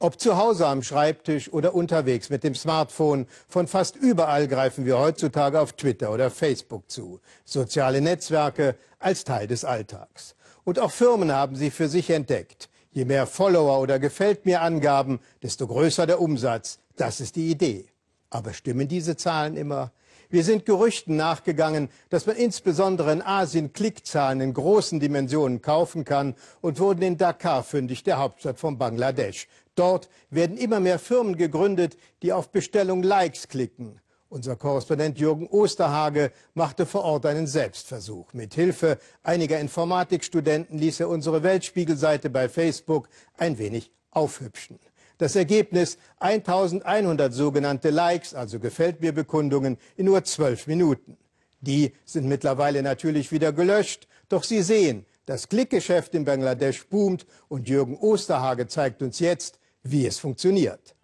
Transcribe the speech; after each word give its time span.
Ob 0.00 0.20
zu 0.20 0.36
Hause 0.36 0.68
am 0.68 0.84
Schreibtisch 0.84 1.52
oder 1.52 1.74
unterwegs 1.74 2.30
mit 2.30 2.44
dem 2.44 2.54
Smartphone, 2.54 3.26
von 3.48 3.66
fast 3.66 3.96
überall 3.96 4.46
greifen 4.46 4.86
wir 4.86 4.96
heutzutage 4.96 5.58
auf 5.58 5.72
Twitter 5.72 6.12
oder 6.12 6.30
Facebook 6.30 6.88
zu. 6.88 7.18
Soziale 7.44 8.00
Netzwerke 8.00 8.76
als 9.00 9.24
Teil 9.24 9.48
des 9.48 9.64
Alltags. 9.64 10.36
Und 10.62 10.78
auch 10.78 10.92
Firmen 10.92 11.32
haben 11.32 11.56
sie 11.56 11.72
für 11.72 11.88
sich 11.88 12.10
entdeckt. 12.10 12.68
Je 12.92 13.06
mehr 13.06 13.26
Follower 13.26 13.80
oder 13.80 13.98
Gefällt 13.98 14.46
mir 14.46 14.62
Angaben, 14.62 15.18
desto 15.42 15.66
größer 15.66 16.06
der 16.06 16.20
Umsatz. 16.20 16.78
Das 16.96 17.20
ist 17.20 17.34
die 17.34 17.50
Idee. 17.50 17.86
Aber 18.30 18.52
stimmen 18.52 18.86
diese 18.86 19.16
Zahlen 19.16 19.56
immer? 19.56 19.90
Wir 20.30 20.44
sind 20.44 20.66
Gerüchten 20.66 21.16
nachgegangen, 21.16 21.88
dass 22.10 22.26
man 22.26 22.36
insbesondere 22.36 23.12
in 23.12 23.22
Asien 23.22 23.72
Klickzahlen 23.72 24.42
in 24.42 24.52
großen 24.52 25.00
Dimensionen 25.00 25.62
kaufen 25.62 26.04
kann 26.04 26.34
und 26.60 26.78
wurden 26.80 27.00
in 27.00 27.16
Dakar 27.16 27.62
fündig, 27.64 28.04
der 28.04 28.18
Hauptstadt 28.18 28.58
von 28.58 28.76
Bangladesch. 28.76 29.48
Dort 29.78 30.08
werden 30.30 30.56
immer 30.56 30.80
mehr 30.80 30.98
Firmen 30.98 31.36
gegründet, 31.36 31.96
die 32.22 32.32
auf 32.32 32.50
Bestellung 32.50 33.02
Likes 33.04 33.46
klicken. 33.46 34.00
Unser 34.28 34.56
Korrespondent 34.56 35.18
Jürgen 35.18 35.46
Osterhage 35.46 36.32
machte 36.52 36.84
vor 36.84 37.04
Ort 37.04 37.24
einen 37.24 37.46
Selbstversuch. 37.46 38.34
Mit 38.34 38.54
Hilfe 38.54 38.98
einiger 39.22 39.58
Informatikstudenten 39.60 40.78
ließ 40.78 41.00
er 41.00 41.08
unsere 41.08 41.42
Weltspiegelseite 41.42 42.28
bei 42.28 42.48
Facebook 42.48 43.08
ein 43.38 43.56
wenig 43.58 43.92
aufhübschen. 44.10 44.80
Das 45.16 45.34
Ergebnis 45.34 45.96
1100 46.18 47.32
sogenannte 47.32 47.90
Likes, 47.90 48.34
also 48.34 48.58
gefällt 48.58 49.00
mir 49.00 49.12
Bekundungen, 49.12 49.78
in 49.96 50.06
nur 50.06 50.24
zwölf 50.24 50.66
Minuten. 50.66 51.16
Die 51.60 51.92
sind 52.04 52.26
mittlerweile 52.26 52.82
natürlich 52.82 53.32
wieder 53.32 53.52
gelöscht, 53.52 54.08
doch 54.28 54.44
Sie 54.44 54.62
sehen, 54.62 55.06
das 55.24 55.48
Klickgeschäft 55.48 56.14
in 56.14 56.24
Bangladesch 56.24 56.86
boomt 56.88 57.26
und 57.48 57.68
Jürgen 57.68 57.96
Osterhage 57.96 58.66
zeigt 58.66 59.02
uns 59.02 59.18
jetzt, 59.18 59.58
wie 59.90 60.06
es 60.06 60.18
funktioniert. 60.18 60.94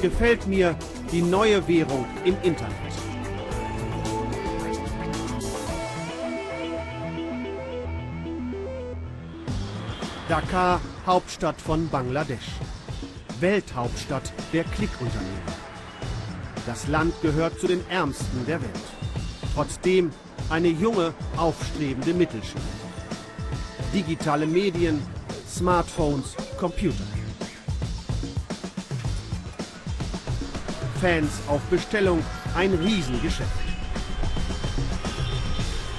Gefällt 0.00 0.46
mir 0.46 0.76
die 1.10 1.22
neue 1.22 1.66
Währung 1.66 2.04
im 2.24 2.36
Internet. 2.42 2.74
Dakar, 10.28 10.80
Hauptstadt 11.06 11.60
von 11.60 11.88
Bangladesch. 11.88 12.48
Welthauptstadt 13.40 14.32
der 14.52 14.64
Klickunternehmer. 14.64 15.52
Das 16.66 16.88
Land 16.88 17.14
gehört 17.20 17.58
zu 17.60 17.66
den 17.66 17.86
ärmsten 17.90 18.46
der 18.46 18.60
Welt. 18.62 18.70
Trotzdem 19.54 20.10
eine 20.50 20.68
junge, 20.68 21.12
aufstrebende 21.36 22.14
Mittelschicht. 22.14 22.56
Digitale 23.92 24.46
Medien, 24.46 25.02
Smartphones, 25.54 26.34
Computer. 26.58 27.04
Fans 31.00 31.30
auf 31.48 31.60
Bestellung, 31.70 32.22
ein 32.54 32.74
Riesengeschäft. 32.74 33.50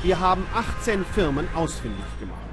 Wir 0.04 0.20
haben 0.20 0.46
18 0.54 1.06
Firmen 1.06 1.48
ausfindig 1.56 2.06
gemacht 2.20 2.46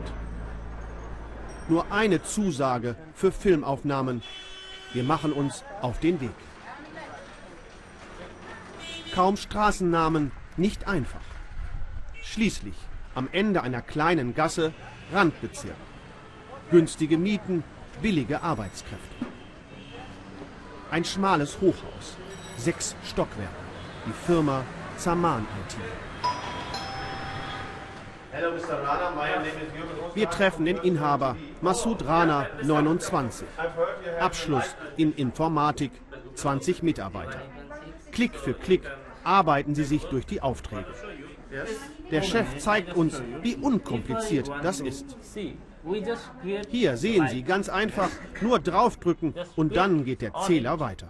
nur 1.72 1.90
eine 1.90 2.22
Zusage 2.22 2.96
für 3.14 3.32
Filmaufnahmen. 3.32 4.22
Wir 4.92 5.04
machen 5.04 5.32
uns 5.32 5.64
auf 5.80 5.98
den 6.00 6.20
Weg. 6.20 6.30
Kaum 9.14 9.36
Straßennamen, 9.36 10.32
nicht 10.56 10.86
einfach. 10.86 11.20
Schließlich, 12.22 12.74
am 13.14 13.28
Ende 13.32 13.62
einer 13.62 13.82
kleinen 13.82 14.34
Gasse, 14.34 14.72
Randbezirk. 15.12 15.74
Günstige 16.72 17.18
Mieten, 17.18 17.62
billige 18.00 18.40
Arbeitskräfte. 18.40 19.26
Ein 20.90 21.04
schmales 21.04 21.60
Hochhaus, 21.60 22.16
sechs 22.56 22.96
Stockwerke. 23.04 23.52
Die 24.06 24.26
Firma 24.26 24.64
Zaman 24.96 25.46
IT. 25.66 25.76
Wir 30.14 30.30
treffen 30.30 30.64
den 30.64 30.78
Inhaber, 30.78 31.36
Masud 31.60 32.06
Rana, 32.06 32.46
29. 32.62 33.46
Abschluss 34.18 34.74
in 34.96 35.12
Informatik, 35.12 35.92
20 36.36 36.82
Mitarbeiter. 36.82 37.42
Klick 38.12 38.34
für 38.34 38.54
Klick 38.54 38.90
arbeiten 39.24 39.74
sie 39.74 39.84
sich 39.84 40.04
durch 40.04 40.24
die 40.24 40.40
Aufträge. 40.40 40.86
Der 42.10 42.22
Chef 42.22 42.56
zeigt 42.56 42.96
uns, 42.96 43.22
wie 43.42 43.56
unkompliziert 43.56 44.50
das 44.62 44.80
ist. 44.80 45.18
Hier 46.68 46.96
sehen 46.96 47.28
Sie 47.28 47.42
ganz 47.42 47.68
einfach, 47.68 48.10
nur 48.40 48.58
draufdrücken 48.58 49.34
und 49.56 49.76
dann 49.76 50.04
geht 50.04 50.22
der 50.22 50.32
Zähler 50.46 50.80
weiter. 50.80 51.08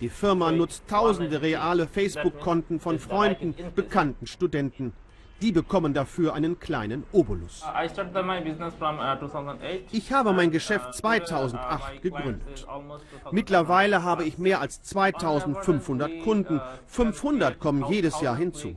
Die 0.00 0.08
Firma 0.08 0.50
nutzt 0.50 0.88
tausende 0.88 1.40
reale 1.40 1.86
Facebook-Konten 1.86 2.80
von 2.80 2.98
Freunden, 2.98 3.54
bekannten 3.74 4.26
Studenten, 4.26 4.92
die 5.40 5.52
bekommen 5.52 5.94
dafür 5.94 6.34
einen 6.34 6.58
kleinen 6.58 7.04
Obolus. 7.12 7.62
Uh, 7.62 7.68
ich 9.92 10.12
habe 10.12 10.32
mein 10.32 10.50
Geschäft 10.50 10.94
2008 10.94 11.98
uh, 11.98 12.00
gegründet. 12.00 12.66
Mittlerweile 13.30 14.02
habe 14.02 14.24
ich 14.24 14.38
mehr 14.38 14.60
als 14.60 14.82
2500 14.82 16.22
Kunden. 16.24 16.60
500 16.86 17.54
uh, 17.54 17.58
kommen 17.58 17.84
jedes 17.88 18.20
Jahr 18.20 18.36
hinzu. 18.36 18.74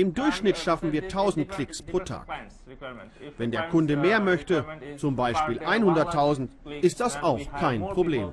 Im 0.00 0.14
Durchschnitt 0.14 0.56
schaffen 0.56 0.92
wir 0.92 1.02
1000 1.02 1.46
Klicks 1.50 1.82
pro 1.82 1.98
Tag. 1.98 2.26
Wenn 3.36 3.50
der 3.50 3.68
Kunde 3.68 3.98
mehr 3.98 4.18
möchte, 4.18 4.64
zum 4.96 5.14
Beispiel 5.14 5.58
100.000, 5.58 6.48
ist 6.80 7.00
das 7.00 7.22
auch 7.22 7.38
kein 7.52 7.82
Problem. 7.82 8.32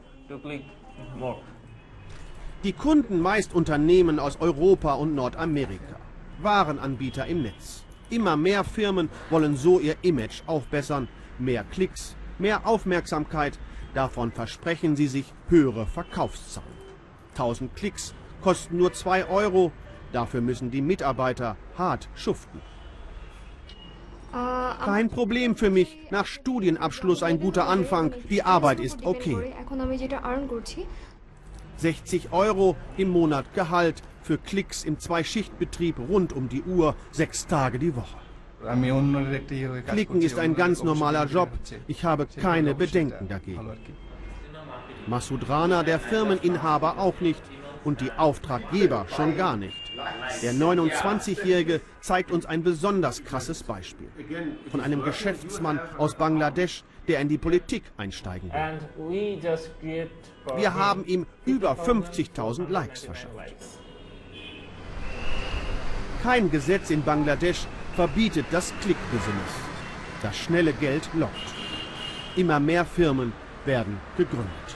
Die 2.64 2.72
Kunden 2.72 3.20
meist 3.20 3.54
Unternehmen 3.54 4.18
aus 4.18 4.40
Europa 4.40 4.94
und 4.94 5.14
Nordamerika. 5.14 5.98
Warenanbieter 6.42 7.26
im 7.26 7.42
Netz. 7.42 7.84
Immer 8.10 8.38
mehr 8.38 8.64
Firmen 8.64 9.10
wollen 9.30 9.58
so 9.58 9.82
ihr 9.82 9.98
Image 10.04 10.44
aufbessern. 10.48 11.10
Mehr 11.38 11.66
Klicks, 11.66 12.16
mehr 12.40 12.66
Aufmerksamkeit. 12.66 13.60
Davon 13.94 14.32
versprechen 14.32 14.96
sie 14.96 15.08
sich 15.08 15.34
höhere 15.50 15.86
Verkaufszahlen. 15.86 16.72
1000 17.32 17.76
Klicks 17.76 18.16
kosten 18.42 18.78
nur 18.78 18.94
2 18.94 19.28
Euro. 19.28 19.74
Dafür 20.12 20.42
müssen 20.42 20.72
die 20.72 20.82
Mitarbeiter 20.82 21.58
hart 21.78 22.10
schuften. 22.16 22.62
Kein 24.32 25.10
Problem 25.10 25.56
für 25.56 25.70
mich. 25.70 25.98
Nach 26.12 26.26
Studienabschluss 26.26 27.24
ein 27.24 27.40
guter 27.40 27.68
Anfang. 27.68 28.14
Die 28.30 28.44
Arbeit 28.44 28.80
ist 28.80 29.06
okay. 29.06 29.54
60 31.78 32.32
Euro 32.32 32.76
im 32.98 33.10
Monat 33.10 33.54
Gehalt 33.54 34.02
für 34.22 34.38
Klicks 34.38 34.84
im 34.84 35.00
Zweischichtbetrieb 35.00 36.00
rund 36.00 36.34
um 36.34 36.50
die 36.50 36.64
Uhr, 36.64 36.96
sechs 37.12 37.48
Tage 37.48 37.80
die 37.80 37.96
Woche. 37.96 38.18
Klicken 39.88 40.22
ist 40.22 40.40
ein 40.40 40.56
ganz 40.56 40.84
normaler 40.84 41.26
Job. 41.26 41.50
Ich 41.88 42.04
habe 42.04 42.26
keine 42.26 42.74
Bedenken 42.74 43.28
dagegen. 43.28 43.78
Masud 45.08 45.48
Rana, 45.48 45.84
der 45.84 46.00
Firmeninhaber, 46.00 46.98
auch 46.98 47.22
nicht 47.22 47.42
und 47.84 48.02
die 48.02 48.12
Auftraggeber 48.12 49.06
schon 49.16 49.38
gar 49.38 49.58
nicht. 49.58 49.78
Der 50.42 50.54
29-Jährige 50.54 51.82
zeigt 52.02 52.32
uns 52.32 52.46
ein 52.46 52.64
besonders 52.64 53.24
krasses 53.24 53.64
Beispiel. 53.64 54.10
Von 54.70 54.82
einem 54.82 55.04
Geschäftsmann 55.04 55.80
aus 55.98 56.16
Bangladesch, 56.16 56.84
der 57.08 57.20
in 57.20 57.30
die 57.30 57.38
Politik 57.38 57.84
einsteigen 57.98 58.52
will. 58.52 59.40
Wir 60.56 60.74
haben 60.74 61.06
ihm 61.06 61.26
über 61.46 61.72
50.000 61.72 62.70
Likes 62.70 63.06
verschafft. 63.06 63.56
Kein 66.24 66.52
Gesetz 66.52 66.90
in 66.90 67.04
Bangladesch 67.04 67.68
verbietet 67.96 68.46
das 68.52 68.74
Klickbusiness. 68.82 69.54
Das 70.22 70.36
schnelle 70.36 70.74
Geld 70.74 71.10
lockt. 71.14 71.54
Immer 72.36 72.60
mehr 72.60 72.86
Firmen 72.86 73.34
werden 73.66 74.00
gegründet. 74.18 74.76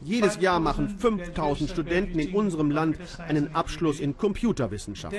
Jedes 0.00 0.40
Jahr 0.40 0.60
machen 0.60 0.88
5000 0.88 1.70
Studenten 1.70 2.18
in 2.18 2.34
unserem 2.34 2.70
Land 2.70 2.98
einen 3.26 3.54
Abschluss 3.54 4.00
in 4.00 4.16
Computerwissenschaft. 4.16 5.16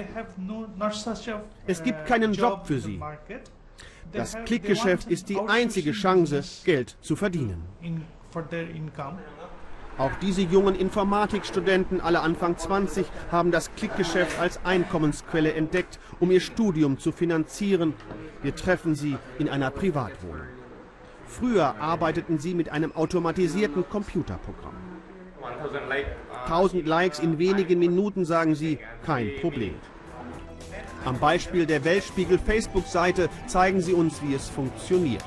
Es 1.68 1.84
gibt 1.84 2.06
keinen 2.06 2.34
Job 2.34 2.66
für 2.66 2.80
sie. 2.80 3.00
Das 4.12 4.38
Klickgeschäft 4.46 5.10
ist 5.10 5.30
die 5.30 5.40
einzige 5.40 5.92
Chance, 5.92 6.44
Geld 6.66 6.98
zu 7.02 7.16
verdienen. 7.16 7.64
Auch 9.98 10.12
diese 10.22 10.42
jungen 10.42 10.76
Informatikstudenten, 10.76 12.00
alle 12.00 12.22
Anfang 12.22 12.58
20, 12.58 13.06
haben 13.31 13.52
das 13.52 13.76
Klickgeschäft 13.76 14.40
als 14.40 14.64
Einkommensquelle 14.64 15.54
entdeckt, 15.54 16.00
um 16.22 16.31
ihr 16.31 16.40
Studium 16.40 17.00
zu 17.00 17.12
finanzieren. 17.12 17.94
Wir 18.42 18.56
treffen 18.56 18.96
sie 18.96 19.18
in 19.40 19.50
einer 19.50 19.72
Privatwohnung. 19.72 20.59
Früher 21.30 21.80
arbeiteten 21.80 22.40
sie 22.40 22.56
mit 22.56 22.70
einem 22.70 22.96
automatisierten 22.96 23.88
Computerprogramm. 23.88 24.74
1000 26.46 26.88
Likes 26.88 27.20
in 27.20 27.38
wenigen 27.38 27.78
Minuten, 27.78 28.26
sagen 28.26 28.56
sie, 28.56 28.80
kein 29.06 29.30
Problem. 29.40 29.76
Am 31.06 31.20
Beispiel 31.20 31.68
der 31.68 31.84
Weltspiegel 31.86 32.40
Facebook-Seite 32.40 33.30
zeigen 33.46 33.80
sie 33.80 33.94
uns, 33.94 34.22
wie 34.24 34.34
es 34.34 34.50
funktioniert. 34.50 35.24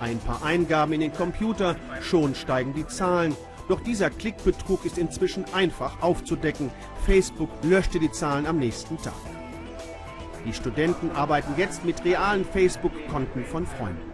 Ein 0.00 0.18
paar 0.18 0.44
Eingaben 0.44 0.92
in 0.92 1.00
den 1.00 1.12
Computer, 1.12 1.76
schon 2.00 2.34
steigen 2.36 2.72
die 2.72 2.86
Zahlen. 2.86 3.36
Doch 3.68 3.80
dieser 3.80 4.10
Klickbetrug 4.10 4.84
ist 4.84 4.98
inzwischen 4.98 5.44
einfach 5.52 6.00
aufzudecken. 6.00 6.70
Facebook 7.04 7.50
löschte 7.62 7.98
die 7.98 8.12
Zahlen 8.12 8.46
am 8.46 8.58
nächsten 8.58 8.98
Tag. 8.98 9.14
Die 10.46 10.52
Studenten 10.52 11.10
arbeiten 11.10 11.54
jetzt 11.56 11.84
mit 11.84 12.04
realen 12.04 12.44
Facebook-Konten 12.44 13.44
von 13.44 13.66
Freunden. 13.66 14.13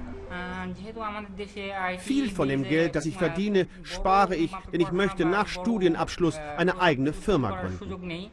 Viel 1.98 2.30
von 2.30 2.48
dem 2.48 2.64
Geld, 2.64 2.94
das 2.94 3.06
ich 3.06 3.16
verdiene, 3.16 3.66
spare 3.82 4.36
ich, 4.36 4.52
denn 4.72 4.80
ich 4.80 4.92
möchte 4.92 5.24
nach 5.24 5.48
Studienabschluss 5.48 6.38
eine 6.56 6.80
eigene 6.80 7.12
Firma 7.12 7.60
gründen. 7.60 8.30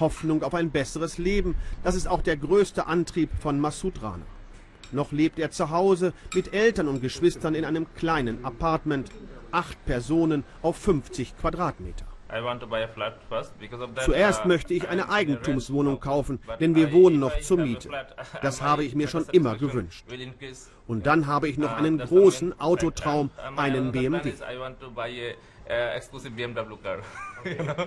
Hoffnung 0.00 0.42
auf 0.42 0.54
ein 0.54 0.70
besseres 0.70 1.18
Leben, 1.18 1.54
das 1.84 1.94
ist 1.94 2.08
auch 2.08 2.22
der 2.22 2.36
größte 2.36 2.86
Antrieb 2.86 3.30
von 3.40 3.60
Massoud 3.60 4.02
Rana. 4.02 4.24
Noch 4.90 5.12
lebt 5.12 5.38
er 5.38 5.50
zu 5.50 5.70
Hause 5.70 6.12
mit 6.34 6.52
Eltern 6.52 6.88
und 6.88 7.00
Geschwistern 7.00 7.54
in 7.54 7.64
einem 7.64 7.86
kleinen 7.94 8.44
Apartment. 8.44 9.10
Acht 9.50 9.82
Personen 9.86 10.44
auf 10.62 10.76
50 10.76 11.36
Quadratmeter. 11.38 12.11
Zuerst 14.04 14.44
uh, 14.44 14.48
möchte 14.48 14.72
ich 14.74 14.88
eine 14.88 15.10
Eigentumswohnung 15.10 16.00
kaufen, 16.00 16.40
denn 16.60 16.74
wir 16.74 16.92
wohnen 16.92 17.20
noch 17.20 17.38
zur 17.40 17.58
Miete. 17.58 17.90
Das 18.42 18.62
habe 18.62 18.84
ich 18.84 18.94
mir 18.94 19.08
schon 19.08 19.26
immer 19.32 19.56
gewünscht. 19.56 20.06
Und 20.86 21.06
dann 21.06 21.26
habe 21.26 21.48
ich 21.48 21.58
noch 21.58 21.72
uh, 21.72 21.76
einen 21.76 21.98
großen 21.98 22.58
Autotraum, 22.58 23.30
uh, 23.36 23.60
einen 23.60 23.92
BMW. 23.92 24.32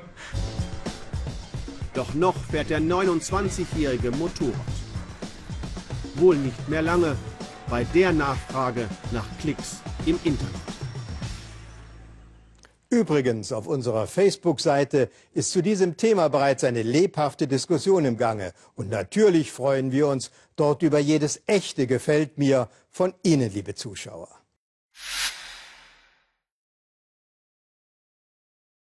Doch 1.93 2.13
noch 2.13 2.35
fährt 2.35 2.69
der 2.69 2.81
29-jährige 2.81 4.11
Motorrad. 4.11 4.53
Wohl 6.15 6.35
nicht 6.35 6.69
mehr 6.69 6.81
lange 6.81 7.15
bei 7.69 7.83
der 7.83 8.11
Nachfrage 8.11 8.87
nach 9.11 9.25
Klicks 9.39 9.81
im 10.05 10.19
Internet. 10.23 10.74
Übrigens, 12.95 13.51
auf 13.51 13.67
unserer 13.67 14.07
Facebook-Seite 14.07 15.09
ist 15.33 15.51
zu 15.51 15.61
diesem 15.61 15.97
Thema 15.97 16.29
bereits 16.29 16.63
eine 16.63 16.81
lebhafte 16.81 17.45
Diskussion 17.45 18.05
im 18.05 18.15
Gange. 18.15 18.53
Und 18.75 18.89
natürlich 18.89 19.51
freuen 19.51 19.91
wir 19.91 20.07
uns 20.07 20.31
dort 20.55 20.81
über 20.81 20.97
jedes 20.97 21.41
echte 21.45 21.87
Gefällt 21.87 22.37
mir 22.37 22.69
von 22.89 23.13
Ihnen, 23.21 23.51
liebe 23.53 23.75
Zuschauer. 23.75 24.29